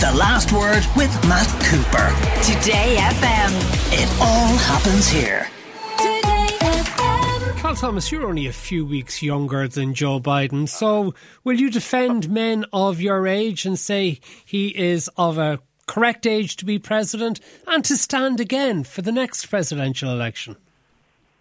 The 0.00 0.14
Last 0.14 0.52
Word 0.52 0.86
with 0.96 1.12
Matt 1.26 1.48
Cooper. 1.64 2.08
Today 2.44 2.98
FM. 3.00 3.50
It 3.92 4.08
all 4.20 4.56
happens 4.56 5.08
here. 5.08 5.48
Today 5.96 6.46
FM 6.60 7.58
Cal 7.58 7.74
Thomas, 7.74 8.12
you're 8.12 8.24
only 8.24 8.46
a 8.46 8.52
few 8.52 8.86
weeks 8.86 9.24
younger 9.24 9.66
than 9.66 9.94
Joe 9.94 10.20
Biden, 10.20 10.68
so 10.68 11.14
will 11.42 11.58
you 11.58 11.68
defend 11.68 12.30
men 12.30 12.64
of 12.72 13.00
your 13.00 13.26
age 13.26 13.66
and 13.66 13.76
say 13.76 14.20
he 14.44 14.68
is 14.68 15.10
of 15.16 15.36
a 15.36 15.58
correct 15.88 16.28
age 16.28 16.54
to 16.58 16.64
be 16.64 16.78
president 16.78 17.40
and 17.66 17.84
to 17.84 17.96
stand 17.96 18.38
again 18.38 18.84
for 18.84 19.02
the 19.02 19.10
next 19.10 19.46
presidential 19.46 20.12
election? 20.12 20.54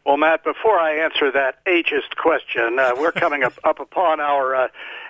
Well, 0.08 0.16
Matt, 0.16 0.46
before 0.46 0.80
I 0.80 1.04
answer 1.04 1.34
that 1.34 1.66
ageist 1.66 2.16
question, 2.16 2.80
uh, 2.80 2.92
we're 2.98 3.12
coming 3.24 3.44
up, 3.44 3.60
up 3.66 3.82
upon 3.82 4.22
our 4.22 4.56
uh, 4.56 4.68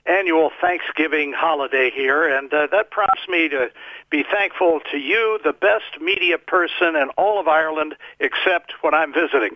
annual 0.08 0.50
Thanksgiving 0.60 1.34
holiday 1.38 1.92
here, 1.94 2.28
and 2.28 2.52
uh, 2.52 2.66
that 2.72 2.90
prompts 2.90 3.28
me 3.30 3.48
to 3.50 3.70
be 4.10 4.24
thankful 4.24 4.80
to 4.92 4.98
you, 4.98 5.40
the 5.44 5.54
best 5.54 6.02
media 6.02 6.40
person 6.40 6.96
in 6.96 7.10
all 7.10 7.40
of 7.40 7.48
Ireland, 7.48 7.94
except 8.20 8.74
when 8.82 8.96
I'm 8.96 9.14
visiting. 9.14 9.52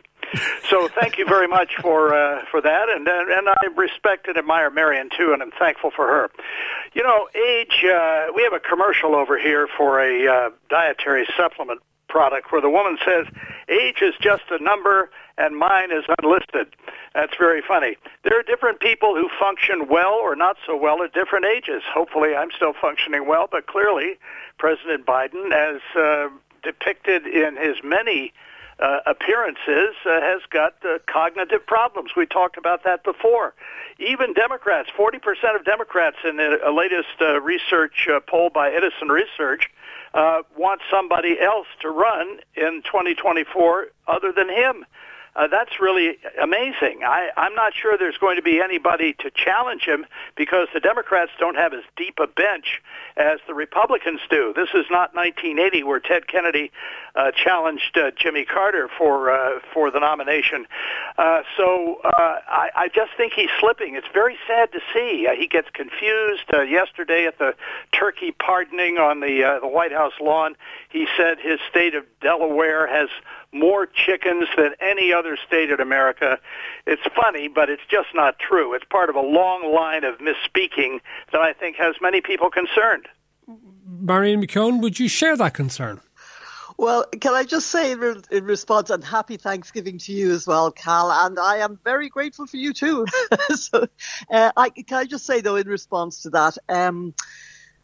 So 0.69 0.87
thank 0.87 1.17
you 1.17 1.25
very 1.25 1.47
much 1.47 1.71
for 1.81 2.13
uh, 2.13 2.45
for 2.51 2.61
that, 2.61 2.89
and 2.89 3.07
uh, 3.07 3.11
and 3.11 3.49
I 3.49 3.65
respect 3.75 4.27
and 4.27 4.37
admire 4.37 4.69
Marion 4.69 5.09
too, 5.09 5.31
and 5.33 5.41
I'm 5.41 5.51
thankful 5.57 5.89
for 5.89 6.05
her. 6.05 6.29
You 6.93 7.01
know, 7.01 7.27
age. 7.33 7.83
Uh, 7.83 8.27
we 8.35 8.43
have 8.43 8.53
a 8.53 8.59
commercial 8.59 9.15
over 9.15 9.39
here 9.39 9.67
for 9.75 9.99
a 9.99 10.27
uh, 10.27 10.49
dietary 10.69 11.27
supplement 11.35 11.81
product 12.11 12.51
where 12.51 12.61
the 12.61 12.69
woman 12.69 12.97
says, 13.03 13.25
"Age 13.69 14.01
is 14.01 14.15
just 14.19 14.43
a 14.49 14.61
number, 14.61 15.09
and 15.37 15.57
mine 15.57 15.91
is 15.91 16.05
unlisted." 16.19 16.75
That's 17.13 17.35
very 17.37 17.61
funny. 17.61 17.97
There 18.23 18.37
are 18.39 18.43
different 18.43 18.79
people 18.79 19.15
who 19.15 19.29
function 19.39 19.87
well 19.87 20.13
or 20.13 20.35
not 20.35 20.57
so 20.65 20.75
well 20.75 21.03
at 21.03 21.13
different 21.13 21.45
ages. 21.45 21.83
Hopefully, 21.93 22.35
I'm 22.35 22.51
still 22.51 22.73
functioning 22.73 23.27
well, 23.27 23.47
but 23.51 23.67
clearly, 23.67 24.17
President 24.57 25.05
Biden, 25.05 25.51
as 25.51 25.81
uh, 25.95 26.29
depicted 26.63 27.25
in 27.27 27.57
his 27.57 27.77
many 27.83 28.33
uh, 28.81 28.99
appearances 29.05 29.95
uh, 30.05 30.21
has 30.21 30.41
got 30.49 30.73
uh, 30.83 30.97
cognitive 31.05 31.65
problems. 31.65 32.11
We 32.15 32.25
talked 32.25 32.57
about 32.57 32.83
that 32.83 33.03
before. 33.03 33.53
Even 33.99 34.33
Democrats, 34.33 34.89
40% 34.97 35.55
of 35.55 35.63
Democrats 35.63 36.17
in 36.27 36.37
the 36.37 36.71
latest 36.75 37.21
uh, 37.21 37.39
research 37.41 38.07
uh, 38.11 38.19
poll 38.19 38.49
by 38.49 38.71
Edison 38.71 39.09
Research 39.09 39.69
uh, 40.13 40.41
want 40.57 40.81
somebody 40.89 41.39
else 41.39 41.67
to 41.81 41.89
run 41.89 42.39
in 42.55 42.81
2024 42.83 43.87
other 44.07 44.31
than 44.31 44.49
him. 44.49 44.85
Uh, 45.33 45.47
that's 45.47 45.79
really 45.79 46.17
amazing. 46.41 47.01
I, 47.05 47.29
I'm 47.37 47.55
not 47.55 47.73
sure 47.73 47.97
there's 47.97 48.17
going 48.17 48.35
to 48.35 48.41
be 48.41 48.59
anybody 48.59 49.13
to 49.19 49.31
challenge 49.31 49.83
him 49.83 50.05
because 50.35 50.67
the 50.73 50.81
Democrats 50.81 51.31
don't 51.39 51.55
have 51.55 51.73
as 51.73 51.83
deep 51.95 52.19
a 52.19 52.27
bench 52.27 52.81
as 53.15 53.39
the 53.47 53.53
Republicans 53.53 54.19
do. 54.29 54.53
This 54.55 54.69
is 54.73 54.85
not 54.91 55.15
1980 55.15 55.83
where 55.83 56.01
Ted 56.01 56.27
Kennedy 56.27 56.71
uh, 57.15 57.31
challenged 57.31 57.97
uh, 57.97 58.11
Jimmy 58.17 58.43
Carter 58.45 58.89
for 58.97 59.31
uh, 59.31 59.59
for 59.73 59.89
the 59.91 59.99
nomination. 59.99 60.65
Uh, 61.17 61.43
so 61.57 62.01
uh, 62.03 62.09
I, 62.47 62.69
I 62.75 62.87
just 62.87 63.11
think 63.15 63.33
he's 63.33 63.49
slipping. 63.59 63.95
It's 63.95 64.07
very 64.13 64.37
sad 64.47 64.71
to 64.73 64.79
see. 64.93 65.27
Uh, 65.27 65.33
he 65.33 65.47
gets 65.47 65.69
confused. 65.69 66.43
Uh, 66.53 66.61
yesterday 66.61 67.25
at 67.25 67.37
the 67.37 67.55
turkey 67.93 68.31
pardoning 68.31 68.97
on 68.97 69.21
the 69.21 69.43
uh, 69.43 69.59
the 69.59 69.67
White 69.67 69.91
House 69.91 70.13
lawn, 70.19 70.55
he 70.89 71.07
said 71.17 71.37
his 71.39 71.59
state 71.69 71.95
of 71.95 72.05
Delaware 72.21 72.87
has 72.87 73.09
more 73.53 73.85
chickens 73.85 74.47
than 74.57 74.73
any 74.79 75.11
other 75.11 75.37
state 75.45 75.69
in 75.71 75.79
America. 75.79 76.39
It's 76.87 77.01
funny, 77.15 77.47
but 77.47 77.69
it's 77.69 77.83
just 77.89 78.09
not 78.13 78.39
true. 78.39 78.73
It's 78.73 78.85
part 78.85 79.09
of 79.09 79.15
a 79.15 79.21
long 79.21 79.73
line 79.73 80.03
of 80.03 80.19
misspeaking 80.19 80.99
that 81.31 81.41
I 81.41 81.53
think 81.53 81.75
has 81.77 81.95
many 82.01 82.21
people 82.21 82.49
concerned. 82.49 83.07
Marion 83.85 84.41
McKeone, 84.41 84.81
would 84.81 84.99
you 84.99 85.07
share 85.07 85.35
that 85.37 85.53
concern? 85.53 85.99
Well, 86.77 87.05
can 87.19 87.33
I 87.33 87.43
just 87.43 87.67
say 87.67 87.91
in, 87.91 87.99
re- 87.99 88.21
in, 88.31 88.43
response, 88.43 88.89
and 88.89 89.03
happy 89.03 89.37
Thanksgiving 89.37 89.99
to 89.99 90.13
you 90.13 90.31
as 90.31 90.47
well, 90.47 90.71
Cal, 90.71 91.11
and 91.11 91.37
I 91.37 91.57
am 91.57 91.79
very 91.83 92.09
grateful 92.09 92.47
for 92.47 92.57
you 92.57 92.73
too. 92.73 93.05
so, 93.55 93.87
uh, 94.31 94.51
I, 94.57 94.69
can 94.69 94.97
I 94.97 95.05
just 95.05 95.25
say 95.25 95.41
though, 95.41 95.57
in 95.57 95.67
response 95.67 96.23
to 96.23 96.31
that, 96.31 96.57
um, 96.69 97.13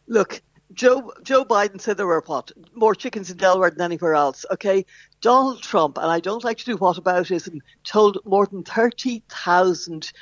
look, 0.08 0.42
Joe 0.72 1.12
Joe 1.22 1.44
Biden 1.44 1.80
said 1.80 1.96
there 1.96 2.06
were 2.06 2.22
what 2.26 2.52
more 2.74 2.94
chickens 2.94 3.30
in 3.30 3.36
Delaware 3.36 3.70
than 3.70 3.80
anywhere 3.80 4.14
else. 4.14 4.44
Okay, 4.50 4.84
Donald 5.20 5.62
Trump, 5.62 5.98
and 5.98 6.06
I 6.06 6.20
don't 6.20 6.44
like 6.44 6.58
to 6.58 6.64
do 6.64 6.76
whataboutism, 6.76 7.60
told 7.84 8.18
more 8.24 8.46
than 8.46 8.64
thirty 8.64 9.22
thousand 9.28 10.12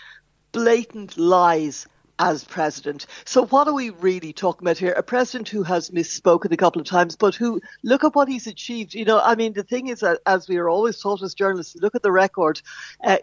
blatant 0.53 1.19
lies 1.19 1.87
as 2.19 2.45
president. 2.45 3.07
So 3.25 3.45
what 3.47 3.69
are 3.69 3.75
we 3.75 3.91
really 3.91 4.33
talking 4.33 4.67
about 4.67 4.79
here? 4.79 4.93
A 4.93 5.03
president 5.03 5.49
who 5.49 5.63
has 5.65 5.91
misspoken 5.91 6.51
a 6.53 6.57
couple 6.57 6.81
of 6.81 6.87
times, 6.87 7.17
but 7.17 7.35
who 7.35 7.61
look 7.83 8.05
at 8.05 8.15
what 8.15 8.29
he's 8.29 8.47
achieved. 8.47 8.95
You 8.95 9.05
know, 9.05 9.21
I 9.21 9.35
mean, 9.35 9.53
the 9.53 9.63
thing 9.63 9.89
is 9.89 10.01
that 10.01 10.21
as 10.25 10.49
we 10.49 10.57
are 10.57 10.69
always 10.69 10.99
taught 10.99 11.23
as 11.23 11.35
journalists, 11.35 11.77
look 11.77 11.95
at 11.95 12.03
the 12.03 12.13
record. 12.13 12.63
Uh, 13.05 13.19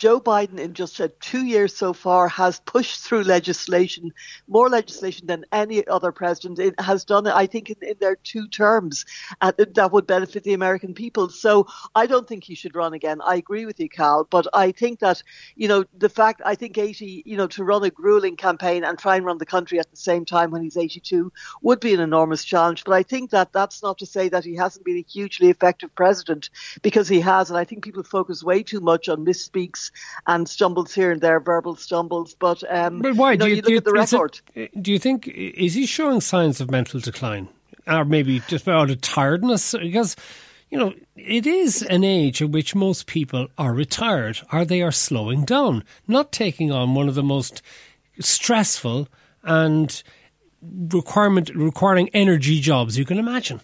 Joe 0.00 0.18
Biden, 0.18 0.58
in 0.58 0.72
just 0.72 0.98
uh, 0.98 1.08
two 1.20 1.44
years 1.44 1.76
so 1.76 1.92
far, 1.92 2.26
has 2.26 2.58
pushed 2.60 3.02
through 3.02 3.24
legislation, 3.24 4.14
more 4.48 4.70
legislation 4.70 5.26
than 5.26 5.44
any 5.52 5.86
other 5.86 6.10
president 6.10 6.58
it 6.58 6.80
has 6.80 7.04
done, 7.04 7.26
I 7.26 7.46
think, 7.46 7.68
in, 7.68 7.76
in 7.82 7.96
their 8.00 8.16
two 8.16 8.48
terms 8.48 9.04
uh, 9.42 9.52
that 9.58 9.92
would 9.92 10.06
benefit 10.06 10.42
the 10.42 10.54
American 10.54 10.94
people. 10.94 11.28
So 11.28 11.66
I 11.94 12.06
don't 12.06 12.26
think 12.26 12.44
he 12.44 12.54
should 12.54 12.74
run 12.74 12.94
again. 12.94 13.20
I 13.22 13.34
agree 13.34 13.66
with 13.66 13.78
you, 13.78 13.90
Cal, 13.90 14.26
but 14.30 14.46
I 14.54 14.72
think 14.72 15.00
that, 15.00 15.22
you 15.54 15.68
know, 15.68 15.84
the 15.98 16.08
fact, 16.08 16.40
I 16.46 16.54
think 16.54 16.78
80, 16.78 17.24
you 17.26 17.36
know, 17.36 17.48
to 17.48 17.62
run 17.62 17.84
a 17.84 17.90
grueling 17.90 18.36
campaign 18.36 18.84
and 18.84 18.98
try 18.98 19.16
and 19.16 19.26
run 19.26 19.36
the 19.36 19.44
country 19.44 19.78
at 19.78 19.90
the 19.90 19.98
same 19.98 20.24
time 20.24 20.50
when 20.50 20.62
he's 20.62 20.78
82 20.78 21.30
would 21.60 21.78
be 21.78 21.92
an 21.92 22.00
enormous 22.00 22.42
challenge. 22.42 22.84
But 22.84 22.94
I 22.94 23.02
think 23.02 23.32
that 23.32 23.52
that's 23.52 23.82
not 23.82 23.98
to 23.98 24.06
say 24.06 24.30
that 24.30 24.46
he 24.46 24.56
hasn't 24.56 24.86
been 24.86 24.96
a 24.96 25.04
hugely 25.06 25.50
effective 25.50 25.94
president 25.94 26.48
because 26.80 27.06
he 27.06 27.20
has. 27.20 27.50
And 27.50 27.58
I 27.58 27.64
think 27.64 27.84
people 27.84 28.02
focus 28.02 28.42
way 28.42 28.62
too 28.62 28.80
much 28.80 29.10
on 29.10 29.26
misspeaks 29.26 29.89
and 30.26 30.48
stumbles 30.48 30.94
here 30.94 31.12
and 31.12 31.20
there, 31.20 31.40
verbal 31.40 31.76
stumbles. 31.76 32.34
But, 32.34 32.62
um, 32.72 33.00
but 33.00 33.14
why 33.14 33.32
you 33.32 33.38
know, 33.38 33.44
do 33.44 33.50
you, 33.50 33.56
you 33.56 33.62
look 33.62 33.66
do 33.66 33.72
you, 33.72 33.78
at 33.78 33.84
the 33.84 33.92
record. 33.92 34.40
It, 34.54 34.82
do 34.82 34.92
you 34.92 34.98
think 34.98 35.28
is 35.28 35.74
he 35.74 35.86
showing 35.86 36.20
signs 36.20 36.60
of 36.60 36.70
mental 36.70 37.00
decline, 37.00 37.48
or 37.86 38.04
maybe 38.04 38.40
just 38.48 38.68
out 38.68 38.90
of 38.90 39.00
tiredness? 39.00 39.72
Because 39.72 40.16
you 40.70 40.78
know 40.78 40.94
it 41.16 41.46
is 41.46 41.82
an 41.82 42.04
age 42.04 42.42
at 42.42 42.50
which 42.50 42.74
most 42.74 43.06
people 43.06 43.48
are 43.58 43.74
retired, 43.74 44.40
or 44.52 44.64
they 44.64 44.82
are 44.82 44.92
slowing 44.92 45.44
down, 45.44 45.84
not 46.06 46.32
taking 46.32 46.70
on 46.70 46.94
one 46.94 47.08
of 47.08 47.14
the 47.14 47.22
most 47.22 47.62
stressful 48.18 49.08
and 49.42 50.02
requirement 50.62 51.50
requiring 51.54 52.08
energy 52.10 52.60
jobs 52.60 52.98
you 52.98 53.04
can 53.04 53.18
imagine. 53.18 53.60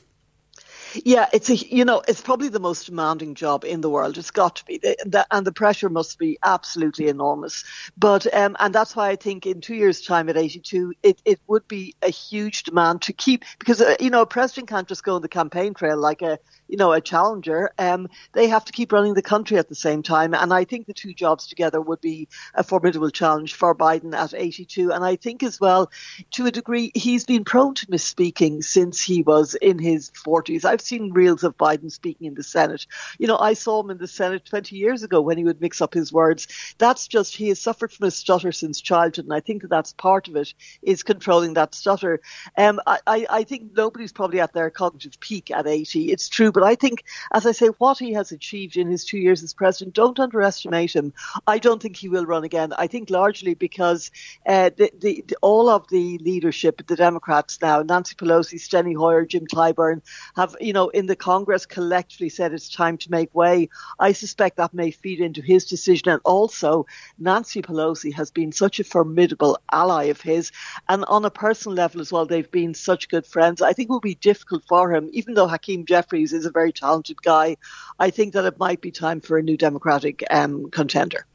Yeah, 1.05 1.29
it's 1.33 1.51
a 1.51 1.57
you 1.57 1.85
know 1.85 2.03
it's 2.07 2.21
probably 2.21 2.49
the 2.49 2.61
most 2.61 2.87
demanding 2.87 3.35
job 3.35 3.65
in 3.65 3.81
the 3.81 3.91
world. 3.91 4.19
It's 4.19 4.31
got 4.31 4.57
to 4.57 4.65
be, 4.65 4.79
the, 4.79 4.97
the, 5.05 5.27
and 5.31 5.47
the 5.47 5.53
pressure 5.53 5.89
must 5.89 6.19
be 6.19 6.39
absolutely 6.43 7.09
enormous. 7.09 7.65
But 7.97 8.33
um, 8.33 8.57
and 8.59 8.75
that's 8.75 8.95
why 8.97 9.09
I 9.11 9.17
think 9.17 9.47
in 9.47 9.61
two 9.61 9.75
years' 9.75 10.03
time 10.03 10.29
at 10.29 10.37
82, 10.37 10.95
it, 11.03 11.21
it 11.25 11.41
would 11.47 11.67
be 11.69 11.95
a 12.03 12.11
huge 12.11 12.63
demand 12.65 13.03
to 13.03 13.13
keep 13.13 13.45
because 13.59 13.81
uh, 13.81 13.97
you 14.01 14.11
know 14.11 14.23
a 14.23 14.27
president 14.27 14.69
can't 14.69 14.89
just 14.89 15.05
go 15.05 15.17
on 15.17 15.23
the 15.23 15.29
campaign 15.29 15.75
trail 15.75 15.97
like 15.97 16.23
a 16.23 16.39
you 16.69 16.77
know 16.77 16.93
a 16.93 17.01
challenger. 17.01 17.71
Um, 17.79 18.09
they 18.33 18.49
have 18.49 18.65
to 18.67 18.73
keep 18.73 18.93
running 18.93 19.15
the 19.15 19.23
country 19.23 19.59
at 19.59 19.69
the 19.69 19.75
same 19.75 20.03
time, 20.03 20.35
and 20.35 20.53
I 20.53 20.65
think 20.65 20.87
the 20.87 20.95
two 20.95 21.15
jobs 21.15 21.47
together 21.49 21.81
would 21.81 22.01
be 22.01 22.29
a 22.55 22.63
formidable 22.63 23.11
challenge 23.11 23.55
for 23.55 23.75
Biden 23.75 24.15
at 24.15 24.35
82. 24.35 24.93
And 24.93 25.05
I 25.05 25.17
think 25.17 25.43
as 25.43 25.61
well, 25.61 25.91
to 26.33 26.47
a 26.47 26.51
degree, 26.51 26.91
he's 26.95 27.25
been 27.25 27.45
prone 27.45 27.75
to 27.75 27.87
misspeaking 27.87 28.63
since 28.65 29.01
he 29.01 29.23
was 29.23 29.55
in 29.55 29.79
his 29.79 30.11
40s. 30.11 30.65
I've 30.65 30.81
seen 30.87 31.13
reels 31.13 31.45
of 31.45 31.57
Biden 31.57 31.91
speaking 31.91 32.27
in 32.27 32.35
the 32.35 32.43
Senate. 32.43 32.87
You 33.19 33.27
know, 33.27 33.39
I 33.39 33.55
saw 33.55 33.83
him 33.83 33.91
in 33.91 33.99
the 33.99 34.07
Senate 34.07 34.45
20 34.45 34.77
years 34.77 35.03
ago 35.03 35.21
when 35.21 35.39
he 35.39 35.45
would 35.45 35.61
mix 35.61 35.81
up 35.81 35.95
his 35.95 36.13
words. 36.13 36.47
That's 36.79 37.07
just, 37.09 37.37
he 37.37 37.49
has 37.49 37.61
suffered 37.61 37.93
from 37.93 38.07
a 38.07 38.11
stutter 38.11 38.53
since 38.53 38.81
childhood. 38.81 39.27
And 39.27 39.35
I 39.35 39.41
think 39.41 39.63
that 39.63 39.69
that's 39.69 39.93
part 39.93 40.29
of 40.29 40.37
it 40.37 40.55
is 40.83 41.03
controlling 41.03 41.55
that 41.55 41.75
stutter. 41.75 42.21
Um, 42.57 42.81
I, 42.87 42.99
I, 43.07 43.27
I 43.31 43.45
think 43.45 43.73
nobody's 43.77 44.13
probably 44.13 44.41
at 44.41 44.53
their 44.53 44.71
cognitive 44.71 45.19
peak 45.21 45.51
at 45.51 45.67
80. 45.67 46.13
It's 46.13 46.29
true. 46.29 46.53
But 46.53 46.63
I 46.63 46.75
think, 46.75 47.05
as 47.33 47.47
I 47.47 47.53
say, 47.53 47.69
what 47.79 47.99
he 47.99 48.13
has 48.13 48.33
achieved 48.33 48.77
in 48.77 48.89
his 48.89 49.05
two 49.05 49.19
years 49.19 49.43
as 49.43 49.55
president, 49.55 49.95
don't 49.95 50.21
underestimate 50.21 50.95
him. 50.95 51.13
I 51.47 51.59
don't 51.59 51.83
think 51.83 51.97
he 51.97 52.09
will 52.09 52.27
run 52.27 52.45
again. 52.45 52.73
I 52.77 52.87
think 52.87 53.11
largely 53.11 53.55
because 53.55 54.11
uh, 54.47 54.71
the, 54.77 54.91
the, 54.99 55.25
the, 55.27 55.37
all 55.43 55.69
of 55.69 55.89
the 55.89 56.19
leadership, 56.19 56.87
the 56.87 56.97
Democrats 56.97 57.59
now, 57.61 57.83
Nancy 57.83 58.15
Pelosi, 58.15 58.59
Steny 58.59 58.97
Hoyer, 58.97 59.25
Jim 59.25 59.47
Clyburn, 59.47 60.03
have, 60.37 60.55
you 60.61 60.73
know, 60.73 60.76
in 60.77 61.07
the 61.07 61.17
Congress 61.17 61.67
collectively 61.67 62.29
said 62.29 62.53
it's 62.53 62.69
time 62.69 62.99
to 62.99 63.11
make 63.11 63.35
way. 63.35 63.69
I 63.99 64.13
suspect 64.13 64.57
that 64.57 64.75
may 64.75 64.91
feed 64.91 65.21
into 65.21 65.43
his 65.43 65.65
decision. 65.65 66.09
And 66.09 66.21
also, 66.25 66.87
Nancy 67.19 67.63
Pelosi 67.63 68.13
has 68.15 68.31
been 68.31 68.53
such 68.53 68.79
a 68.79 68.85
formidable 68.85 69.59
ally 69.73 70.05
of 70.05 70.21
his. 70.21 70.53
And 70.89 71.05
on 71.07 71.25
a 71.25 71.31
personal 71.31 71.77
level 71.77 72.01
as 72.01 72.13
well, 72.13 72.27
they've 72.27 72.51
been 72.51 72.75
such 72.75 73.09
good 73.09 73.27
friends. 73.27 73.63
I 73.63 73.73
think 73.73 73.89
it 73.89 73.93
will 73.93 74.01
be 74.01 74.15
difficult 74.15 74.65
for 74.69 74.95
him, 74.95 75.09
even 75.13 75.35
though 75.35 75.49
Hakeem 75.49 75.87
Jeffries 75.87 76.33
is 76.33 76.47
a 76.47 76.51
very 76.51 76.73
talented 76.73 77.21
guy. 77.23 77.57
I 77.99 78.11
think 78.11 78.35
that 78.35 78.45
it 78.45 78.59
might 78.59 78.81
be 78.81 78.91
time 78.91 79.21
for 79.21 79.39
a 79.39 79.43
new 79.43 79.57
Democratic 79.57 80.23
um, 80.31 80.71
contender. 80.71 81.27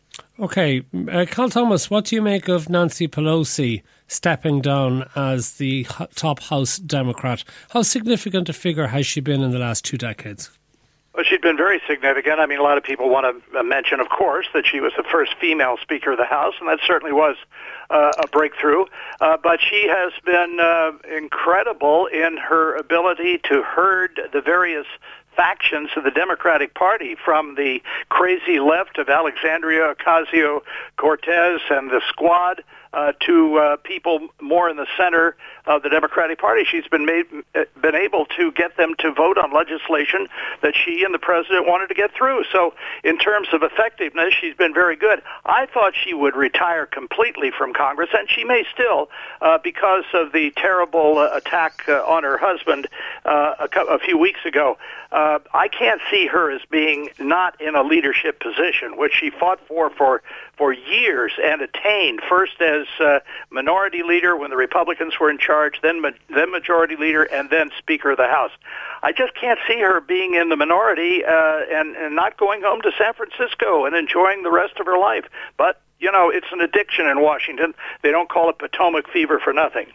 Okay, 0.41 0.81
uh, 1.11 1.27
Cal 1.29 1.51
Thomas, 1.51 1.91
what 1.91 2.05
do 2.05 2.15
you 2.15 2.21
make 2.21 2.47
of 2.47 2.67
Nancy 2.67 3.07
Pelosi 3.07 3.83
stepping 4.07 4.59
down 4.59 5.07
as 5.15 5.57
the 5.57 5.85
top 6.15 6.39
House 6.39 6.79
Democrat? 6.79 7.43
How 7.69 7.83
significant 7.83 8.49
a 8.49 8.53
figure 8.53 8.88
has 8.88 9.05
she 9.05 9.21
been 9.21 9.43
in 9.43 9.51
the 9.51 9.59
last 9.59 9.85
two 9.85 9.99
decades? 9.99 10.49
Well, 11.13 11.25
she's 11.29 11.41
been 11.41 11.57
very 11.57 11.79
significant. 11.88 12.39
I 12.39 12.47
mean, 12.47 12.57
a 12.57 12.63
lot 12.63 12.79
of 12.79 12.83
people 12.83 13.07
want 13.07 13.43
to 13.53 13.63
mention, 13.63 13.99
of 13.99 14.09
course, 14.09 14.47
that 14.55 14.65
she 14.65 14.79
was 14.79 14.93
the 14.97 15.03
first 15.03 15.33
female 15.39 15.77
Speaker 15.79 16.13
of 16.13 16.17
the 16.17 16.25
House, 16.25 16.55
and 16.59 16.67
that 16.67 16.79
certainly 16.87 17.13
was 17.13 17.35
uh, 17.91 18.11
a 18.23 18.27
breakthrough. 18.27 18.85
Uh, 19.19 19.37
but 19.44 19.59
she 19.61 19.87
has 19.87 20.13
been 20.25 20.57
uh, 20.59 20.91
incredible 21.15 22.07
in 22.07 22.37
her 22.37 22.75
ability 22.77 23.41
to 23.44 23.61
herd 23.61 24.21
the 24.33 24.41
various 24.41 24.87
factions 25.36 25.89
of 25.95 26.04
the 26.04 26.12
Democratic 26.12 26.74
Party, 26.74 27.16
from 27.24 27.56
the 27.56 27.81
crazy 28.10 28.60
left 28.60 28.98
of 28.98 29.10
Alexandria 29.10 29.94
Ocasio 29.95 30.62
Cortez 30.98 31.62
and 31.69 31.89
the 31.89 32.01
squad 32.10 32.63
uh, 32.94 33.13
to 33.22 33.57
uh, 33.57 33.78
people 33.78 34.28
more 34.42 34.69
in 34.69 34.75
the 34.75 34.88
center 34.98 35.36
of 35.66 35.83
the 35.83 35.89
Democratic 35.89 36.39
Party. 36.39 36.63
She's 36.69 36.88
been 36.88 37.06
made, 37.06 37.25
uh, 37.56 37.63
been 37.81 37.95
able 37.95 38.25
to 38.38 38.51
get 38.51 38.75
them 38.75 38.95
to 39.00 39.13
vote 39.13 39.38
on 39.38 39.54
legislation 39.54 40.28
that 40.62 40.74
she 40.75 41.04
and 41.04 41.13
the 41.13 41.19
president 41.19 41.68
wanted 41.68 41.88
to 41.88 41.94
get 41.94 42.13
through. 42.13 42.44
So, 42.51 42.74
in 43.04 43.18
terms 43.18 43.48
of 43.54 43.63
effectiveness, 43.63 44.33
she's 44.39 44.56
been 44.56 44.74
very 44.74 44.95
good. 44.95 45.22
I 45.45 45.68
thought 45.68 45.94
she 45.95 46.13
would 46.13 46.36
retire 46.36 46.86
completely 46.86 47.51
from 47.57 47.74
Congress, 47.74 48.10
and 48.13 48.30
she 48.30 48.44
may 48.44 48.66
still, 48.74 49.10
uh, 49.42 49.57
because 49.63 50.06
of 50.13 50.33
the 50.33 50.51
terrible 50.57 51.18
uh, 51.18 51.30
attack 51.33 51.83
uh, 51.88 52.04
on 52.04 52.24
her 52.24 52.38
husband 52.38 52.88
uh, 53.25 53.53
a, 53.59 53.79
a 53.81 54.00
few 54.00 54.18
weeks 54.18 54.39
ago. 54.45 54.77
Uh, 55.12 55.39
I 55.53 55.68
can't 55.68 56.01
see 56.09 56.27
her 56.27 56.51
as 56.51 56.62
being 56.69 57.09
not 57.19 57.59
in 57.62 57.75
a 57.75 57.83
leadership 57.83 58.39
position, 58.39 58.97
which 58.97 59.13
she 59.13 59.29
fought 59.29 59.59
for 59.68 59.89
for 59.89 60.21
for 60.57 60.73
years 60.73 61.33
and 61.44 61.62
attained 61.62 62.21
first 62.27 62.62
as 62.62 62.88
uh, 63.00 63.19
minority 63.50 64.03
leader 64.03 64.35
when 64.35 64.50
the 64.50 64.56
Republicans 64.56 65.13
were 65.19 65.29
in 65.29 65.38
charge, 65.38 65.79
then 65.81 66.01
ma- 66.01 66.12
then 66.29 66.51
majority 66.51 66.95
leader, 66.95 67.23
and 67.23 67.50
then 67.50 67.71
Speaker 67.77 68.12
of 68.12 68.18
the 68.18 68.27
House. 68.27 68.51
I 69.03 69.12
just 69.12 69.35
can't 69.35 69.59
see 69.68 69.79
her 69.81 70.01
being 70.01 70.35
in 70.35 70.50
the 70.50 70.56
minority 70.56 71.23
uh, 71.25 71.62
and 71.71 71.95
and 71.95 72.15
not 72.15 72.38
going 72.38 72.62
home 72.62 72.81
to 72.81 72.91
San 72.97 73.13
Francisco 73.13 73.85
and 73.85 73.95
enjoying 73.95 74.44
the 74.44 74.51
rest 74.51 74.79
of 74.79 74.85
her 74.85 74.97
life. 74.97 75.25
But 75.57 75.81
you 76.00 76.12
know, 76.12 76.29
it's 76.29 76.47
an 76.51 76.62
addiction 76.62 77.06
in 77.06 77.21
Washington. 77.21 77.73
They 78.01 78.12
don't 78.12 78.29
call 78.29 78.50
it 78.50 78.57
Potomac 78.57 79.07
fever 79.09 79.39
for 79.39 79.53
nothing. 79.53 79.88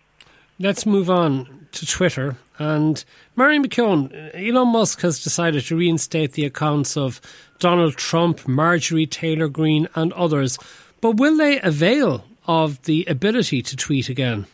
Let's 0.58 0.86
move 0.86 1.10
on 1.10 1.66
to 1.72 1.84
Twitter. 1.84 2.36
And 2.58 3.04
Marion 3.34 3.64
McKeone, 3.64 4.30
Elon 4.34 4.68
Musk 4.68 5.00
has 5.02 5.22
decided 5.22 5.64
to 5.66 5.76
reinstate 5.76 6.32
the 6.32 6.44
accounts 6.44 6.96
of 6.96 7.20
Donald 7.58 7.96
Trump, 7.96 8.48
Marjorie 8.48 9.06
Taylor 9.06 9.48
Greene, 9.48 9.88
and 9.94 10.12
others. 10.14 10.58
But 11.00 11.16
will 11.16 11.36
they 11.36 11.60
avail 11.60 12.24
of 12.46 12.82
the 12.82 13.04
ability 13.06 13.62
to 13.62 13.76
tweet 13.76 14.08
again? 14.08 14.46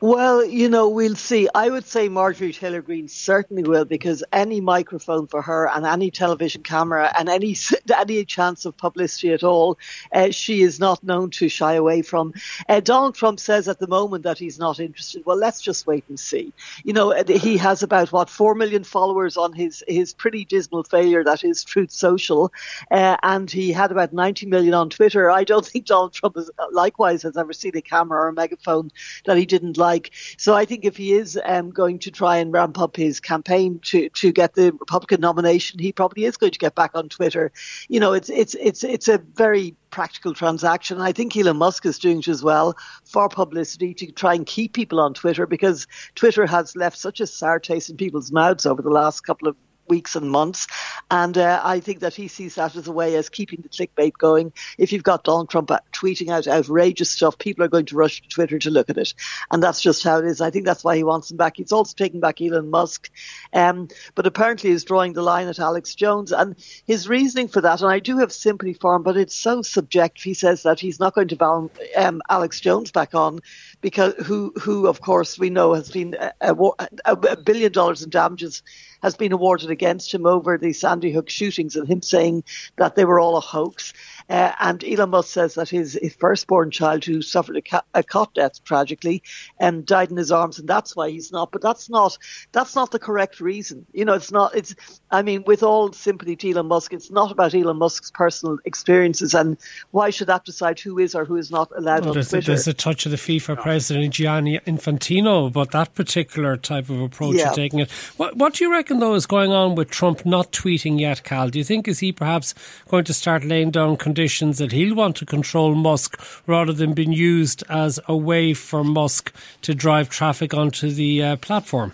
Well, 0.00 0.44
you 0.44 0.68
know, 0.68 0.88
we'll 0.88 1.14
see. 1.14 1.48
I 1.54 1.68
would 1.68 1.86
say 1.86 2.08
Marjorie 2.08 2.52
Taylor 2.52 2.82
Greene 2.82 3.08
certainly 3.08 3.62
will 3.62 3.84
because 3.84 4.24
any 4.32 4.60
microphone 4.60 5.26
for 5.26 5.42
her 5.42 5.68
and 5.68 5.86
any 5.86 6.10
television 6.10 6.62
camera 6.62 7.12
and 7.16 7.28
any 7.28 7.56
any 7.96 8.24
chance 8.24 8.64
of 8.64 8.76
publicity 8.76 9.32
at 9.32 9.44
all, 9.44 9.78
uh, 10.12 10.30
she 10.30 10.62
is 10.62 10.80
not 10.80 11.04
known 11.04 11.30
to 11.30 11.48
shy 11.48 11.74
away 11.74 12.02
from. 12.02 12.34
Uh, 12.68 12.80
Donald 12.80 13.14
Trump 13.14 13.38
says 13.38 13.68
at 13.68 13.78
the 13.78 13.86
moment 13.86 14.24
that 14.24 14.38
he's 14.38 14.58
not 14.58 14.80
interested. 14.80 15.24
Well, 15.24 15.36
let's 15.36 15.60
just 15.60 15.86
wait 15.86 16.04
and 16.08 16.18
see. 16.18 16.52
You 16.84 16.92
know, 16.92 17.12
uh, 17.12 17.24
he 17.26 17.56
has 17.58 17.82
about 17.82 18.12
what 18.12 18.28
four 18.28 18.54
million 18.54 18.84
followers 18.84 19.36
on 19.36 19.52
his 19.52 19.84
his 19.86 20.14
pretty 20.14 20.44
dismal 20.44 20.84
failure 20.84 21.22
that 21.24 21.44
is 21.44 21.64
Truth 21.64 21.92
Social, 21.92 22.52
uh, 22.90 23.16
and 23.22 23.50
he 23.50 23.72
had 23.72 23.92
about 23.92 24.12
ninety 24.12 24.46
million 24.46 24.74
on 24.74 24.90
Twitter. 24.90 25.30
I 25.30 25.44
don't 25.44 25.66
think 25.66 25.86
Donald 25.86 26.12
Trump 26.12 26.36
has, 26.36 26.50
likewise 26.72 27.22
has 27.22 27.36
ever 27.36 27.52
seen 27.52 27.76
a 27.76 27.82
camera 27.82 28.20
or 28.20 28.28
a 28.28 28.32
megaphone 28.32 28.90
that 29.26 29.36
he 29.36 29.46
didn't 29.46 29.75
like. 29.76 30.12
So 30.38 30.54
I 30.54 30.64
think 30.64 30.84
if 30.84 30.96
he 30.96 31.12
is 31.12 31.38
um, 31.44 31.70
going 31.70 31.98
to 32.00 32.10
try 32.10 32.38
and 32.38 32.52
ramp 32.52 32.78
up 32.78 32.96
his 32.96 33.20
campaign 33.20 33.80
to, 33.84 34.08
to 34.10 34.32
get 34.32 34.54
the 34.54 34.72
Republican 34.72 35.20
nomination, 35.20 35.78
he 35.78 35.92
probably 35.92 36.24
is 36.24 36.36
going 36.36 36.52
to 36.52 36.58
get 36.58 36.74
back 36.74 36.92
on 36.94 37.08
Twitter. 37.08 37.52
You 37.88 38.00
know, 38.00 38.12
it's 38.12 38.30
it's 38.30 38.54
it's 38.54 38.84
it's 38.84 39.08
a 39.08 39.18
very 39.18 39.76
practical 39.90 40.34
transaction. 40.34 41.00
I 41.00 41.12
think 41.12 41.36
Elon 41.36 41.56
Musk 41.56 41.86
is 41.86 41.98
doing 41.98 42.18
it 42.18 42.28
as 42.28 42.42
well 42.42 42.76
for 43.04 43.28
publicity 43.28 43.94
to 43.94 44.12
try 44.12 44.34
and 44.34 44.44
keep 44.44 44.74
people 44.74 45.00
on 45.00 45.14
Twitter 45.14 45.46
because 45.46 45.86
Twitter 46.14 46.46
has 46.46 46.76
left 46.76 46.98
such 46.98 47.20
a 47.20 47.26
sour 47.26 47.58
taste 47.58 47.90
in 47.90 47.96
people's 47.96 48.32
mouths 48.32 48.66
over 48.66 48.82
the 48.82 48.90
last 48.90 49.20
couple 49.20 49.48
of 49.48 49.56
weeks 49.88 50.16
and 50.16 50.30
months. 50.30 50.66
And 51.10 51.36
uh, 51.36 51.60
I 51.62 51.80
think 51.80 52.00
that 52.00 52.14
he 52.14 52.28
sees 52.28 52.56
that 52.56 52.76
as 52.76 52.88
a 52.88 52.92
way 52.92 53.16
as 53.16 53.28
keeping 53.28 53.60
the 53.62 53.68
clickbait 53.68 54.12
going. 54.18 54.52
If 54.78 54.92
you've 54.92 55.02
got 55.02 55.24
Donald 55.24 55.50
Trump 55.50 55.70
tweeting 55.92 56.30
out 56.30 56.46
outrageous 56.46 57.10
stuff, 57.10 57.38
people 57.38 57.64
are 57.64 57.68
going 57.68 57.86
to 57.86 57.96
rush 57.96 58.22
to 58.22 58.28
Twitter 58.28 58.58
to 58.58 58.70
look 58.70 58.90
at 58.90 58.98
it. 58.98 59.14
And 59.50 59.62
that's 59.62 59.80
just 59.80 60.02
how 60.02 60.18
it 60.18 60.24
is. 60.24 60.40
I 60.40 60.50
think 60.50 60.64
that's 60.64 60.84
why 60.84 60.96
he 60.96 61.04
wants 61.04 61.30
him 61.30 61.36
back. 61.36 61.56
He's 61.56 61.72
also 61.72 61.94
taking 61.96 62.20
back 62.20 62.40
Elon 62.40 62.70
Musk, 62.70 63.10
um, 63.52 63.88
but 64.14 64.26
apparently 64.26 64.70
is 64.70 64.84
drawing 64.84 65.12
the 65.12 65.22
line 65.22 65.48
at 65.48 65.58
Alex 65.58 65.94
Jones. 65.94 66.32
And 66.32 66.56
his 66.86 67.08
reasoning 67.08 67.48
for 67.48 67.60
that, 67.60 67.80
and 67.80 67.90
I 67.90 67.98
do 67.98 68.18
have 68.18 68.32
sympathy 68.32 68.74
for 68.74 68.94
him, 68.94 69.02
but 69.02 69.16
it's 69.16 69.34
so 69.34 69.62
subjective. 69.62 70.22
He 70.22 70.34
says 70.34 70.62
that 70.62 70.80
he's 70.80 71.00
not 71.00 71.14
going 71.14 71.28
to 71.28 71.36
balance 71.36 71.72
um, 71.96 72.22
Alex 72.28 72.60
Jones 72.60 72.90
back 72.90 73.14
on 73.14 73.40
because 73.80 74.14
who, 74.26 74.52
who 74.60 74.86
of 74.86 75.00
course 75.00 75.38
we 75.38 75.50
know 75.50 75.74
has 75.74 75.90
been 75.90 76.14
a, 76.14 76.32
a, 76.40 76.86
a 77.04 77.36
billion 77.36 77.72
dollars 77.72 78.02
in 78.02 78.10
damages 78.10 78.62
has 79.02 79.16
been 79.16 79.32
awarded 79.32 79.70
against 79.70 80.12
him 80.12 80.26
over 80.26 80.58
the 80.58 80.72
Sandy 80.72 81.12
Hook 81.12 81.28
shootings 81.28 81.76
and 81.76 81.88
him 81.88 82.02
saying 82.02 82.44
that 82.76 82.96
they 82.96 83.04
were 83.04 83.20
all 83.20 83.36
a 83.36 83.40
hoax. 83.40 83.92
Uh, 84.28 84.52
and 84.58 84.82
Elon 84.84 85.10
Musk 85.10 85.32
says 85.32 85.54
that 85.54 85.68
his, 85.68 85.98
his 86.00 86.14
firstborn 86.14 86.70
child, 86.70 87.04
who 87.04 87.22
suffered 87.22 87.56
a, 87.56 87.62
ca- 87.62 87.84
a 87.94 88.02
cot 88.02 88.34
death 88.34 88.62
tragically, 88.64 89.22
um, 89.60 89.82
died 89.82 90.10
in 90.10 90.16
his 90.16 90.32
arms, 90.32 90.58
and 90.58 90.68
that's 90.68 90.96
why 90.96 91.10
he's 91.10 91.30
not. 91.30 91.52
But 91.52 91.62
that's 91.62 91.88
not 91.88 92.18
that's 92.52 92.74
not 92.74 92.90
the 92.90 92.98
correct 92.98 93.40
reason. 93.40 93.86
You 93.92 94.04
know, 94.04 94.14
it's 94.14 94.32
not. 94.32 94.56
It's. 94.56 94.74
I 95.10 95.22
mean, 95.22 95.44
with 95.46 95.62
all 95.62 95.92
sympathy 95.92 96.34
to 96.36 96.50
Elon 96.50 96.66
Musk, 96.66 96.92
it's 96.92 97.10
not 97.10 97.30
about 97.30 97.54
Elon 97.54 97.76
Musk's 97.76 98.10
personal 98.10 98.58
experiences, 98.64 99.34
and 99.34 99.56
why 99.92 100.10
should 100.10 100.26
that 100.26 100.44
decide 100.44 100.80
who 100.80 100.98
is 100.98 101.14
or 101.14 101.24
who 101.24 101.36
is 101.36 101.50
not 101.50 101.70
allowed 101.76 102.00
well, 102.00 102.08
on 102.08 102.14
there's 102.14 102.30
Twitter? 102.30 102.52
A, 102.52 102.54
there's 102.54 102.66
a 102.66 102.74
touch 102.74 103.06
of 103.06 103.12
the 103.12 103.16
FIFA 103.16 103.62
president 103.62 104.14
Gianni 104.14 104.58
Infantino 104.66 105.46
about 105.46 105.70
that 105.70 105.94
particular 105.94 106.56
type 106.56 106.90
of 106.90 107.00
approach 107.00 107.36
yeah. 107.36 107.52
taking 107.52 107.78
it. 107.80 107.90
What, 108.16 108.36
what 108.36 108.54
do 108.54 108.64
you 108.64 108.72
reckon 108.72 108.85
though 108.88 109.14
is 109.14 109.26
going 109.26 109.52
on 109.52 109.74
with 109.74 109.90
Trump 109.90 110.24
not 110.24 110.52
tweeting 110.52 110.98
yet, 110.98 111.24
Cal? 111.24 111.50
Do 111.50 111.58
you 111.58 111.64
think 111.64 111.86
is 111.86 111.98
he 111.98 112.12
perhaps 112.12 112.54
going 112.88 113.04
to 113.04 113.12
start 113.12 113.44
laying 113.44 113.70
down? 113.70 113.96
conditions 114.06 114.58
that 114.58 114.70
he'll 114.70 114.94
want 114.94 115.16
to 115.16 115.26
control 115.26 115.74
Musk 115.74 116.20
rather 116.46 116.72
than 116.72 116.94
being 116.94 117.12
used 117.12 117.64
as 117.68 117.98
a 118.06 118.16
way 118.16 118.54
for 118.54 118.84
Musk 118.84 119.34
to 119.62 119.74
drive 119.74 120.08
traffic 120.08 120.54
onto 120.54 120.90
the 120.90 121.22
uh, 121.22 121.36
platform. 121.36 121.92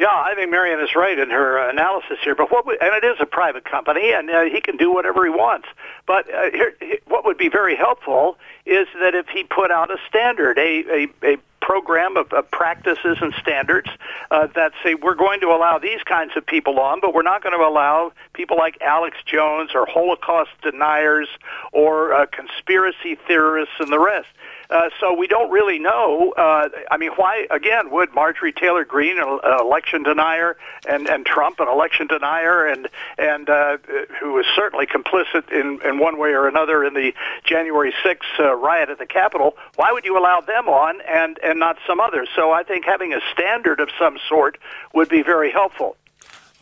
Yeah, 0.00 0.08
I 0.08 0.34
think 0.34 0.50
Marion 0.50 0.80
is 0.80 0.96
right 0.96 1.18
in 1.18 1.30
her 1.30 1.68
analysis 1.68 2.18
here. 2.24 2.34
But 2.34 2.50
what 2.50 2.66
and 2.66 2.94
it 2.94 3.06
is 3.06 3.18
a 3.20 3.26
private 3.26 3.64
company, 3.64 4.12
and 4.12 4.28
uh, 4.28 4.42
he 4.44 4.60
can 4.60 4.76
do 4.76 4.92
whatever 4.92 5.24
he 5.24 5.30
wants. 5.30 5.68
But 6.06 6.32
uh, 6.34 6.50
here, 6.50 6.74
what 7.06 7.24
would 7.26 7.38
be 7.38 7.48
very 7.48 7.76
helpful 7.76 8.36
is 8.66 8.88
that 9.00 9.14
if 9.14 9.28
he 9.28 9.44
put 9.44 9.70
out 9.70 9.90
a 9.90 9.98
standard, 10.08 10.58
a, 10.58 10.84
a, 10.90 11.32
a 11.34 11.36
program 11.60 12.16
of, 12.16 12.32
of 12.32 12.50
practices 12.50 13.18
and 13.20 13.32
standards 13.34 13.88
uh, 14.30 14.46
that 14.54 14.72
say 14.82 14.94
we're 14.94 15.14
going 15.14 15.40
to 15.40 15.48
allow 15.48 15.78
these 15.78 16.02
kinds 16.04 16.32
of 16.36 16.44
people 16.46 16.80
on, 16.80 17.00
but 17.00 17.14
we're 17.14 17.22
not 17.22 17.42
going 17.42 17.56
to 17.56 17.64
allow 17.64 18.12
people 18.32 18.56
like 18.56 18.80
Alex 18.80 19.16
Jones 19.24 19.70
or 19.74 19.86
Holocaust 19.86 20.50
deniers 20.62 21.28
or 21.72 22.12
uh, 22.12 22.26
conspiracy 22.26 23.16
theorists 23.26 23.74
and 23.78 23.92
the 23.92 23.98
rest. 23.98 24.28
Uh, 24.70 24.88
so 25.00 25.12
we 25.12 25.26
don't 25.26 25.50
really 25.50 25.78
know. 25.78 26.32
Uh, 26.36 26.68
I 26.90 26.96
mean, 26.96 27.10
why 27.16 27.46
again 27.50 27.90
would 27.90 28.14
Marjorie 28.14 28.52
Taylor 28.52 28.84
Greene, 28.84 29.18
an 29.18 29.40
election 29.60 30.04
denier, 30.04 30.56
and 30.88 31.08
and 31.08 31.26
Trump, 31.26 31.58
an 31.58 31.68
election 31.68 32.06
denier, 32.06 32.66
and 32.66 32.88
and 33.18 33.50
uh, 33.50 33.78
who 34.20 34.32
was 34.32 34.46
certainly 34.54 34.86
complicit 34.86 35.50
in 35.50 35.80
in 35.84 35.98
one 35.98 36.18
way 36.18 36.30
or 36.30 36.46
another 36.46 36.84
in 36.84 36.94
the 36.94 37.12
January 37.44 37.92
6th 38.04 38.18
uh, 38.38 38.54
riot 38.54 38.90
at 38.90 38.98
the 38.98 39.06
Capitol, 39.06 39.56
why 39.74 39.90
would 39.92 40.04
you 40.04 40.16
allow 40.16 40.40
them 40.40 40.68
on 40.68 41.00
and 41.02 41.38
and 41.42 41.58
not 41.58 41.76
some 41.86 41.98
others? 41.98 42.28
So 42.36 42.52
I 42.52 42.62
think 42.62 42.84
having 42.84 43.12
a 43.12 43.20
standard 43.32 43.80
of 43.80 43.88
some 43.98 44.18
sort 44.28 44.58
would 44.94 45.08
be 45.08 45.22
very 45.22 45.50
helpful. 45.50 45.96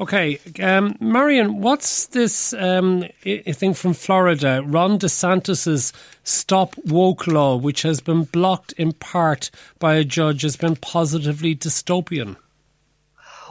Okay, 0.00 0.38
um, 0.60 0.96
Marion, 1.00 1.60
what's 1.60 2.06
this 2.06 2.52
um, 2.52 3.04
thing 3.24 3.74
from 3.74 3.94
Florida? 3.94 4.62
Ron 4.64 4.96
DeSantis's 4.96 5.92
Stop 6.22 6.76
Woke 6.84 7.26
law, 7.26 7.56
which 7.56 7.82
has 7.82 8.00
been 8.00 8.22
blocked 8.22 8.72
in 8.74 8.92
part 8.92 9.50
by 9.80 9.96
a 9.96 10.04
judge, 10.04 10.42
has 10.42 10.54
been 10.54 10.76
positively 10.76 11.56
dystopian. 11.56 12.36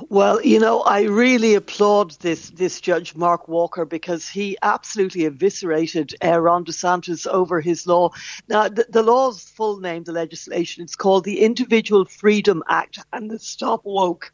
Well, 0.07 0.41
you 0.41 0.59
know, 0.59 0.83
I 0.83 1.01
really 1.01 1.55
applaud 1.55 2.11
this 2.21 2.51
this 2.51 2.79
judge 2.79 3.13
Mark 3.13 3.49
Walker 3.49 3.83
because 3.83 4.29
he 4.29 4.57
absolutely 4.61 5.25
eviscerated 5.25 6.15
uh, 6.23 6.39
Ron 6.39 6.63
DeSantis 6.63 7.27
over 7.27 7.59
his 7.59 7.85
law. 7.85 8.11
Now, 8.47 8.69
the, 8.69 8.85
the 8.87 9.03
law's 9.03 9.43
full 9.43 9.81
name, 9.81 10.05
the 10.05 10.13
legislation, 10.13 10.83
it's 10.83 10.95
called 10.95 11.25
the 11.25 11.41
Individual 11.41 12.05
Freedom 12.05 12.63
Act 12.69 12.99
and 13.11 13.29
the 13.29 13.39
Stop 13.39 13.81
Woke 13.83 14.31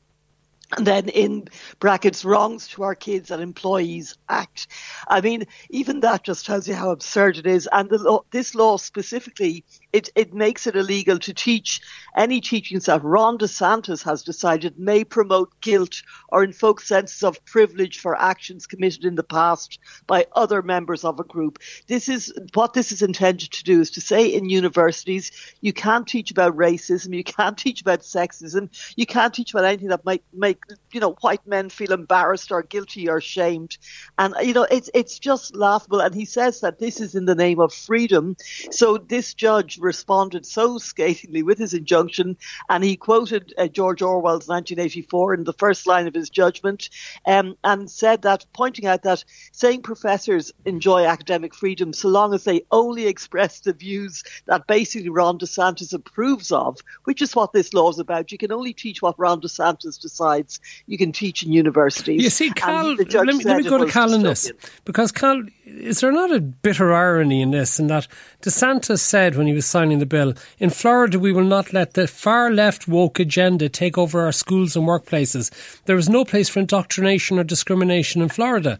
and 0.77 0.87
then 0.87 1.09
in 1.09 1.47
brackets 1.79 2.25
wrongs 2.25 2.67
to 2.69 2.83
our 2.83 2.95
kids 2.95 3.31
and 3.31 3.41
employees 3.41 4.17
act. 4.29 4.67
I 5.07 5.21
mean 5.21 5.45
even 5.69 6.01
that 6.01 6.23
just 6.23 6.45
tells 6.45 6.67
you 6.67 6.75
how 6.75 6.91
absurd 6.91 7.37
it 7.37 7.47
is. 7.47 7.67
And 7.71 7.91
law, 7.91 8.21
this 8.31 8.55
law 8.55 8.77
specifically 8.77 9.63
it, 9.93 10.09
it 10.15 10.33
makes 10.33 10.67
it 10.67 10.75
illegal 10.75 11.19
to 11.19 11.33
teach. 11.33 11.81
Any 12.15 12.41
teachings 12.41 12.85
that 12.85 13.03
ron 13.03 13.37
desantis 13.37 14.03
has 14.03 14.23
decided 14.23 14.77
may 14.77 15.03
promote 15.03 15.59
guilt 15.61 16.01
or 16.29 16.43
invoke 16.43 16.81
senses 16.81 17.23
of 17.23 17.43
privilege 17.45 17.99
for 17.99 18.19
actions 18.19 18.67
committed 18.67 19.05
in 19.05 19.15
the 19.15 19.23
past 19.23 19.79
by 20.07 20.25
other 20.35 20.61
members 20.61 21.05
of 21.05 21.19
a 21.19 21.23
group. 21.23 21.59
This 21.87 22.09
is 22.09 22.33
what 22.53 22.73
this 22.73 22.91
is 22.91 23.01
intended 23.01 23.51
to 23.51 23.63
do 23.63 23.81
is 23.81 23.91
to 23.91 24.01
say 24.01 24.27
in 24.27 24.49
universities 24.49 25.31
you 25.61 25.73
can't 25.73 26.07
teach 26.07 26.31
about 26.31 26.55
racism 26.55 27.15
you 27.15 27.23
can't 27.23 27.57
teach 27.65 27.81
about 27.81 28.01
sexism 28.01 28.69
you 28.95 29.05
can't 29.05 29.33
teach 29.33 29.53
about 29.53 29.65
anything 29.65 29.89
that 29.89 30.05
might 30.05 30.23
make 30.33 30.61
you 30.91 30.99
know 30.99 31.15
white 31.21 31.45
men 31.47 31.69
feel 31.69 31.91
embarrassed 31.91 32.51
or 32.51 32.63
guilty 32.63 33.09
or 33.09 33.21
shamed. 33.21 33.77
And 34.17 34.33
you 34.41 34.53
know 34.53 34.67
it's 34.69 34.89
it's 34.93 35.19
just 35.19 35.55
laughable. 35.55 35.99
And 35.99 36.13
he 36.15 36.25
says 36.25 36.61
that 36.61 36.79
this 36.79 36.99
is 36.99 37.15
in 37.15 37.25
the 37.25 37.35
name 37.35 37.59
of 37.59 37.73
freedom. 37.73 38.35
So 38.71 38.97
this 38.97 39.33
judge 39.33 39.77
responded 39.83 40.45
so 40.45 40.77
scathingly 40.77 41.43
with 41.43 41.57
his 41.57 41.73
injunction 41.73 42.37
and 42.69 42.83
he 42.83 42.95
quoted 42.95 43.53
uh, 43.57 43.67
George 43.67 44.01
Orwell's 44.01 44.47
1984 44.47 45.33
in 45.35 45.43
the 45.43 45.53
first 45.53 45.87
line 45.87 46.07
of 46.07 46.13
his 46.13 46.29
judgment 46.29 46.89
um, 47.25 47.55
and 47.63 47.89
said 47.89 48.21
that 48.23 48.45
pointing 48.53 48.85
out 48.85 49.03
that 49.03 49.23
saying 49.51 49.81
professors 49.81 50.51
enjoy 50.65 51.05
academic 51.05 51.53
freedom 51.53 51.93
so 51.93 52.07
long 52.07 52.33
as 52.33 52.43
they 52.43 52.63
only 52.71 53.07
express 53.07 53.59
the 53.59 53.73
views 53.73 54.23
that 54.45 54.67
basically 54.67 55.09
Ron 55.09 55.37
DeSantis 55.37 55.93
approves 55.93 56.51
of 56.51 56.79
which 57.03 57.21
is 57.21 57.35
what 57.35 57.53
this 57.53 57.73
law 57.73 57.89
is 57.89 57.99
about 57.99 58.31
you 58.31 58.37
can 58.37 58.51
only 58.51 58.73
teach 58.73 59.01
what 59.01 59.19
Ron 59.19 59.41
DeSantis 59.41 59.99
decides 59.99 60.59
you 60.87 60.97
can 60.97 61.11
teach 61.11 61.43
in 61.43 61.51
universities. 61.51 62.21
You 62.21 62.29
see, 62.29 62.51
Cal, 62.51 62.95
let 62.95 63.07
me, 63.07 63.43
let 63.43 63.57
me 63.57 63.63
go 63.63 63.77
to 63.77 63.91
Cal 63.91 64.13
in 64.13 64.23
this. 64.23 64.51
Because, 64.85 65.11
Cal, 65.11 65.41
is 65.77 66.01
there 66.01 66.11
not 66.11 66.31
a 66.31 66.39
bitter 66.39 66.93
irony 66.93 67.41
in 67.41 67.51
this? 67.51 67.79
In 67.79 67.87
that 67.87 68.07
DeSantis 68.41 68.99
said 68.99 69.35
when 69.35 69.47
he 69.47 69.53
was 69.53 69.65
signing 69.65 69.99
the 69.99 70.05
bill, 70.05 70.33
in 70.59 70.69
Florida, 70.69 71.19
we 71.19 71.31
will 71.31 71.43
not 71.43 71.73
let 71.73 71.93
the 71.93 72.07
far 72.07 72.51
left 72.51 72.87
woke 72.87 73.19
agenda 73.19 73.69
take 73.69 73.97
over 73.97 74.21
our 74.21 74.31
schools 74.31 74.75
and 74.75 74.87
workplaces. 74.87 75.51
There 75.85 75.97
is 75.97 76.09
no 76.09 76.25
place 76.25 76.49
for 76.49 76.59
indoctrination 76.59 77.39
or 77.39 77.43
discrimination 77.43 78.21
in 78.21 78.29
Florida. 78.29 78.79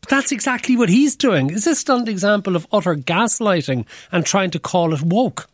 But 0.00 0.10
that's 0.10 0.32
exactly 0.32 0.76
what 0.76 0.88
he's 0.88 1.16
doing. 1.16 1.50
Is 1.50 1.64
this 1.64 1.86
not 1.88 2.02
an 2.02 2.08
example 2.08 2.54
of 2.54 2.66
utter 2.72 2.94
gaslighting 2.94 3.84
and 4.12 4.24
trying 4.24 4.50
to 4.50 4.60
call 4.60 4.94
it 4.94 5.02
woke? 5.02 5.48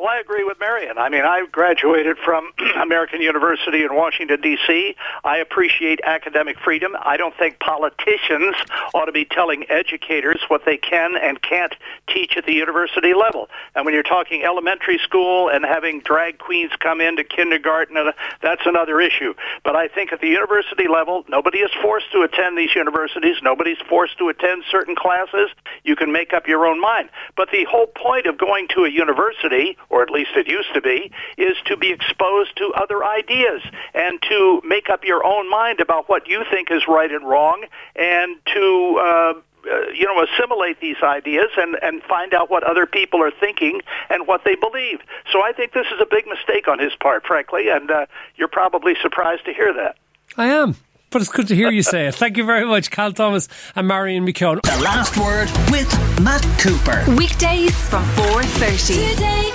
Well, 0.00 0.08
I 0.08 0.18
agree 0.18 0.44
with 0.44 0.58
Marion. 0.58 0.96
I 0.96 1.10
mean, 1.10 1.26
I 1.26 1.44
graduated 1.52 2.16
from 2.24 2.52
American 2.80 3.20
University 3.20 3.82
in 3.82 3.94
Washington, 3.94 4.40
D.C. 4.40 4.96
I 5.24 5.36
appreciate 5.36 6.00
academic 6.02 6.58
freedom. 6.58 6.96
I 7.02 7.18
don't 7.18 7.36
think 7.36 7.58
politicians 7.58 8.56
ought 8.94 9.04
to 9.04 9.12
be 9.12 9.26
telling 9.26 9.66
educators 9.68 10.40
what 10.48 10.64
they 10.64 10.78
can 10.78 11.16
and 11.20 11.42
can't 11.42 11.74
teach 12.08 12.38
at 12.38 12.46
the 12.46 12.54
university 12.54 13.12
level. 13.12 13.50
And 13.74 13.84
when 13.84 13.92
you're 13.92 14.02
talking 14.02 14.42
elementary 14.42 14.96
school 15.04 15.50
and 15.50 15.66
having 15.66 16.00
drag 16.00 16.38
queens 16.38 16.72
come 16.80 17.02
into 17.02 17.22
kindergarten, 17.22 17.98
uh, 17.98 18.12
that's 18.40 18.62
another 18.64 19.02
issue. 19.02 19.34
But 19.64 19.76
I 19.76 19.88
think 19.88 20.14
at 20.14 20.22
the 20.22 20.28
university 20.28 20.88
level, 20.88 21.26
nobody 21.28 21.58
is 21.58 21.72
forced 21.82 22.10
to 22.12 22.22
attend 22.22 22.56
these 22.56 22.74
universities. 22.74 23.36
Nobody's 23.42 23.80
forced 23.86 24.16
to 24.16 24.30
attend 24.30 24.64
certain 24.70 24.96
classes. 24.96 25.50
You 25.84 25.94
can 25.94 26.10
make 26.10 26.32
up 26.32 26.46
your 26.46 26.64
own 26.64 26.80
mind. 26.80 27.10
But 27.36 27.50
the 27.50 27.64
whole 27.64 27.88
point 27.88 28.24
of 28.24 28.38
going 28.38 28.66
to 28.68 28.86
a 28.86 28.88
university 28.88 29.76
or 29.90 30.02
at 30.02 30.10
least 30.10 30.30
it 30.36 30.48
used 30.48 30.72
to 30.74 30.80
be, 30.80 31.10
is 31.36 31.56
to 31.66 31.76
be 31.76 31.90
exposed 31.90 32.56
to 32.56 32.72
other 32.74 33.04
ideas 33.04 33.62
and 33.92 34.20
to 34.22 34.62
make 34.64 34.88
up 34.88 35.04
your 35.04 35.24
own 35.24 35.50
mind 35.50 35.80
about 35.80 36.08
what 36.08 36.28
you 36.28 36.44
think 36.50 36.70
is 36.70 36.82
right 36.88 37.10
and 37.10 37.28
wrong 37.28 37.64
and 37.96 38.36
to 38.46 39.00
uh, 39.00 39.40
uh, 39.66 39.90
you 39.92 40.06
know, 40.06 40.24
assimilate 40.24 40.80
these 40.80 40.96
ideas 41.02 41.50
and, 41.58 41.76
and 41.82 42.02
find 42.04 42.32
out 42.32 42.50
what 42.50 42.62
other 42.62 42.86
people 42.86 43.22
are 43.22 43.30
thinking 43.30 43.80
and 44.08 44.26
what 44.26 44.42
they 44.44 44.54
believe. 44.54 45.00
So 45.32 45.42
I 45.42 45.52
think 45.52 45.72
this 45.72 45.86
is 45.92 46.00
a 46.00 46.06
big 46.06 46.26
mistake 46.26 46.66
on 46.66 46.78
his 46.78 46.94
part, 46.94 47.26
frankly, 47.26 47.68
and 47.68 47.90
uh, 47.90 48.06
you're 48.36 48.48
probably 48.48 48.94
surprised 49.02 49.44
to 49.44 49.52
hear 49.52 49.72
that. 49.74 49.96
I 50.36 50.46
am. 50.46 50.76
But 51.10 51.22
it's 51.22 51.30
good 51.30 51.48
to 51.48 51.56
hear 51.56 51.70
you 51.70 51.82
say 51.82 52.06
it. 52.06 52.14
Thank 52.14 52.36
you 52.36 52.44
very 52.44 52.64
much, 52.64 52.90
Cal 52.90 53.12
Thomas 53.12 53.48
and 53.74 53.88
Marion 53.88 54.24
McKeone. 54.24 54.62
The 54.62 54.80
last 54.82 55.18
word 55.18 55.50
with 55.70 55.90
Matt 56.20 56.42
Cooper. 56.58 57.04
Weekdays 57.16 57.76
from 57.88 58.04
4.30. 58.04 59.10
Today 59.10 59.50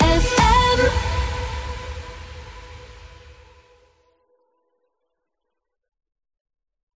FM. 0.78 1.05